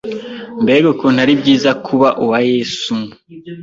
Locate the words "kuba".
1.85-2.07